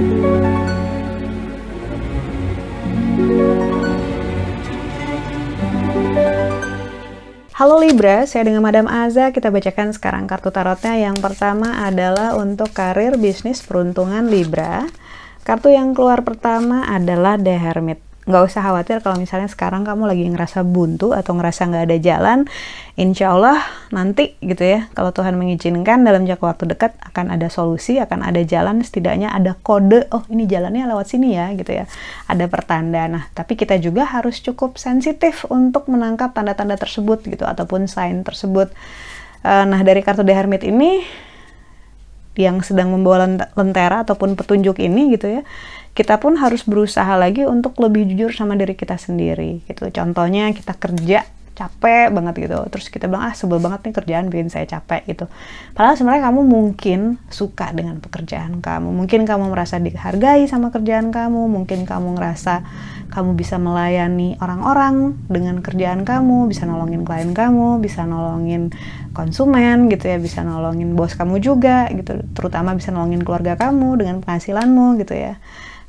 [0.00, 0.08] Halo
[7.84, 9.28] Libra, saya dengan Madam Aza.
[9.28, 10.96] Kita bacakan sekarang kartu tarotnya.
[10.96, 14.88] Yang pertama adalah untuk karir, bisnis, peruntungan Libra.
[15.44, 20.24] Kartu yang keluar pertama adalah The Hermit nggak usah khawatir kalau misalnya sekarang kamu lagi
[20.30, 22.38] ngerasa buntu atau ngerasa nggak ada jalan
[22.94, 23.58] insya Allah
[23.90, 28.40] nanti gitu ya kalau Tuhan mengizinkan dalam jangka waktu dekat akan ada solusi akan ada
[28.46, 31.84] jalan setidaknya ada kode oh ini jalannya lewat sini ya gitu ya.
[32.30, 33.10] Ada pertanda.
[33.10, 38.70] Nah tapi kita juga harus cukup sensitif untuk menangkap tanda-tanda tersebut gitu ataupun sign tersebut.
[39.40, 41.02] Uh, nah dari kartu The Hermit ini
[42.38, 43.26] yang sedang membawa
[43.58, 45.42] lentera ataupun petunjuk ini gitu ya
[45.90, 49.90] kita pun harus berusaha lagi untuk lebih jujur sama diri kita sendiri gitu.
[49.90, 51.26] Contohnya kita kerja
[51.60, 52.56] capek banget gitu.
[52.72, 55.28] Terus kita bilang ah sebel banget nih kerjaan bikin saya capek gitu.
[55.76, 58.88] Padahal sebenarnya kamu mungkin suka dengan pekerjaan kamu.
[58.88, 61.52] Mungkin kamu merasa dihargai sama kerjaan kamu.
[61.52, 62.64] Mungkin kamu ngerasa
[63.12, 68.72] kamu bisa melayani orang-orang dengan kerjaan kamu bisa nolongin klien kamu bisa nolongin
[69.12, 70.16] konsumen gitu ya.
[70.16, 72.24] Bisa nolongin bos kamu juga gitu.
[72.32, 75.36] Terutama bisa nolongin keluarga kamu dengan penghasilanmu gitu ya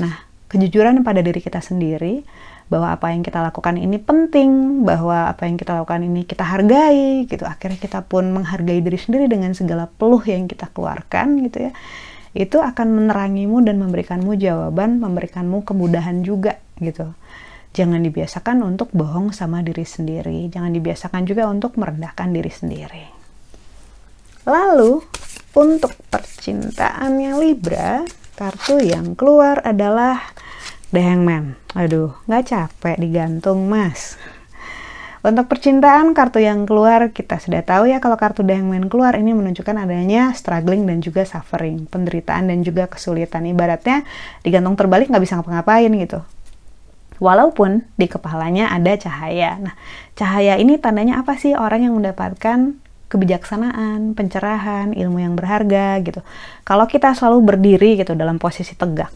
[0.00, 2.26] Nah, kejujuran pada diri kita sendiri
[2.72, 7.28] bahwa apa yang kita lakukan ini penting, bahwa apa yang kita lakukan ini kita hargai
[7.28, 7.44] gitu.
[7.44, 11.72] Akhirnya kita pun menghargai diri sendiri dengan segala peluh yang kita keluarkan gitu ya.
[12.34, 17.14] Itu akan menerangimu dan memberikanmu jawaban, memberikanmu kemudahan juga gitu.
[17.74, 20.46] Jangan dibiasakan untuk bohong sama diri sendiri.
[20.50, 23.04] Jangan dibiasakan juga untuk merendahkan diri sendiri.
[24.46, 25.02] Lalu,
[25.54, 28.02] untuk percintaannya Libra,
[28.34, 30.34] Kartu yang keluar adalah
[30.90, 31.54] The Hangman.
[31.78, 34.18] Aduh, nggak capek digantung, Mas.
[35.22, 39.38] Untuk percintaan, kartu yang keluar kita sudah tahu ya kalau kartu The Hangman keluar ini
[39.38, 43.46] menunjukkan adanya struggling dan juga suffering, penderitaan dan juga kesulitan.
[43.46, 44.02] Ibaratnya
[44.42, 46.20] digantung terbalik nggak bisa ngapa-ngapain gitu.
[47.22, 49.62] Walaupun di kepalanya ada cahaya.
[49.62, 49.78] Nah,
[50.18, 56.20] cahaya ini tandanya apa sih orang yang mendapatkan kebijaksanaan, pencerahan, ilmu yang berharga gitu.
[56.66, 59.12] Kalau kita selalu berdiri gitu dalam posisi tegak,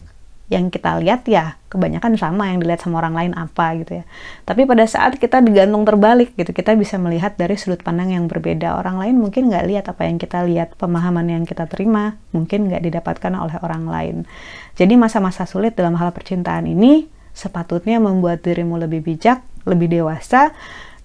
[0.49, 4.03] yang kita lihat ya kebanyakan sama yang dilihat sama orang lain apa gitu ya.
[4.49, 8.73] Tapi pada saat kita digantung terbalik gitu, kita bisa melihat dari sudut pandang yang berbeda.
[8.73, 12.81] Orang lain mungkin nggak lihat apa yang kita lihat, pemahaman yang kita terima mungkin nggak
[12.81, 14.15] didapatkan oleh orang lain.
[14.73, 20.49] Jadi masa-masa sulit dalam hal percintaan ini sepatutnya membuat dirimu lebih bijak, lebih dewasa,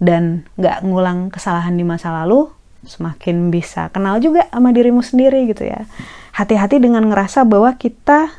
[0.00, 2.48] dan nggak ngulang kesalahan di masa lalu,
[2.86, 5.84] semakin bisa kenal juga sama dirimu sendiri gitu ya.
[6.34, 8.30] Hati-hati dengan ngerasa bahwa kita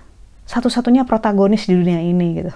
[0.46, 2.54] satu-satunya protagonis di dunia ini gitu.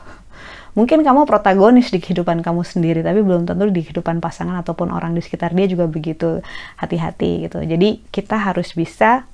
[0.77, 5.17] Mungkin kamu protagonis di kehidupan kamu sendiri, tapi belum tentu di kehidupan pasangan ataupun orang
[5.17, 6.45] di sekitar dia juga begitu.
[6.77, 7.59] Hati-hati gitu.
[7.65, 9.25] Jadi kita harus bisa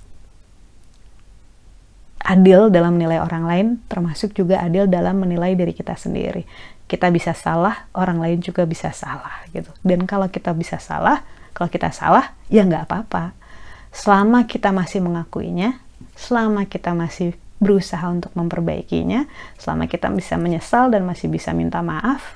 [2.25, 6.47] adil dalam menilai orang lain, termasuk juga adil dalam menilai diri kita sendiri.
[6.89, 9.69] Kita bisa salah, orang lain juga bisa salah gitu.
[9.85, 11.21] Dan kalau kita bisa salah,
[11.55, 13.31] kalau kita salah, ya nggak apa-apa.
[13.95, 15.79] Selama kita masih mengakuinya,
[16.19, 17.31] selama kita masih
[17.63, 19.23] berusaha untuk memperbaikinya,
[19.55, 22.35] selama kita bisa menyesal dan masih bisa minta maaf,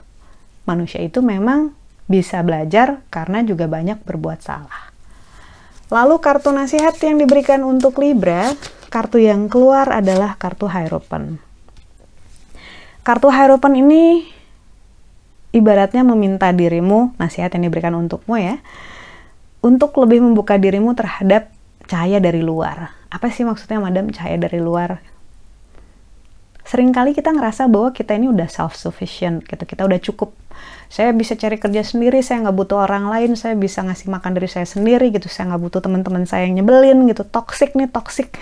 [0.63, 1.75] manusia itu memang
[2.07, 4.90] bisa belajar karena juga banyak berbuat salah.
[5.91, 8.56] Lalu kartu nasihat yang diberikan untuk Libra,
[8.88, 11.44] kartu yang keluar adalah kartu Hierophant.
[13.03, 14.24] Kartu Hierophant ini
[15.51, 18.62] ibaratnya meminta dirimu, nasihat yang diberikan untukmu ya,
[19.59, 21.51] untuk lebih membuka dirimu terhadap
[21.89, 22.95] cahaya dari luar.
[23.09, 25.01] Apa sih maksudnya madam cahaya dari luar?
[26.69, 30.37] Seringkali kita ngerasa bahwa kita ini udah self-sufficient gitu, kita udah cukup.
[30.85, 34.45] Saya bisa cari kerja sendiri, saya nggak butuh orang lain, saya bisa ngasih makan dari
[34.45, 38.37] saya sendiri gitu, saya nggak butuh teman-teman saya yang nyebelin gitu, toxic nih, toxic.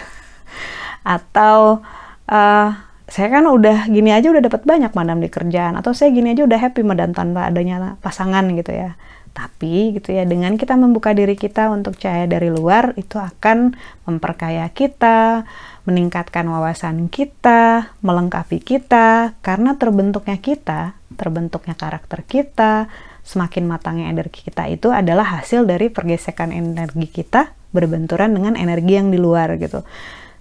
[1.16, 1.88] Atau
[2.28, 2.69] uh,
[3.07, 6.44] saya kan udah gini aja udah dapat banyak madam di kerjaan, atau saya gini aja
[6.44, 8.99] udah happy madam tanpa adanya pasangan gitu ya
[9.32, 13.76] tapi gitu ya dengan kita membuka diri kita untuk cahaya dari luar itu akan
[14.08, 15.47] memperkaya kita,
[15.88, 22.91] meningkatkan wawasan kita, melengkapi kita karena terbentuknya kita, terbentuknya karakter kita,
[23.28, 29.12] semakin matangnya energi kita itu adalah hasil dari pergesekan energi kita berbenturan dengan energi yang
[29.12, 29.84] di luar gitu.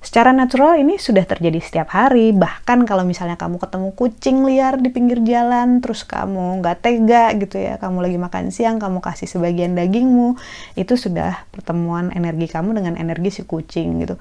[0.06, 4.94] Secara natural ini sudah terjadi setiap hari, bahkan kalau misalnya kamu ketemu kucing liar di
[4.94, 9.75] pinggir jalan, terus kamu nggak tega gitu ya, kamu lagi makan siang, kamu kasih sebagian
[9.75, 10.38] dagingmu,
[10.79, 14.14] itu sudah pertemuan energi kamu dengan energi si kucing gitu.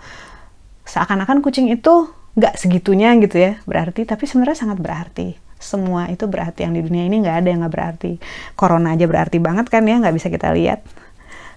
[0.90, 5.38] Seakan-akan kucing itu nggak segitunya gitu ya, berarti, tapi sebenarnya sangat berarti.
[5.62, 8.12] Semua itu berarti yang di dunia ini nggak ada yang nggak berarti.
[8.58, 10.82] Corona aja berarti banget kan ya, nggak bisa kita lihat.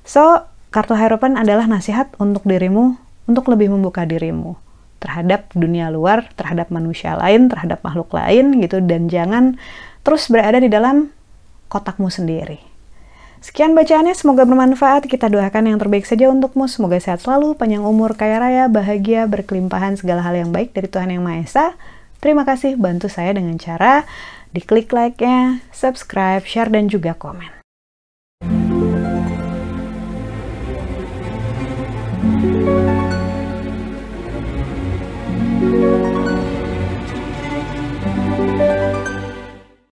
[0.04, 4.56] So, kartu Hierophant adalah nasihat untuk dirimu untuk lebih membuka dirimu,
[4.98, 9.60] terhadap dunia luar, terhadap manusia lain, terhadap makhluk lain gitu dan jangan
[10.02, 11.12] terus berada di dalam
[11.68, 12.64] kotakmu sendiri.
[13.38, 15.06] Sekian bacaannya, semoga bermanfaat.
[15.06, 16.66] Kita doakan yang terbaik saja untukmu.
[16.66, 21.14] Semoga sehat selalu, panjang umur, kaya raya, bahagia, berkelimpahan segala hal yang baik dari Tuhan
[21.14, 21.66] Yang Maha Esa.
[22.18, 24.02] Terima kasih bantu saya dengan cara
[24.50, 27.57] diklik like-nya, subscribe, share, dan juga komen.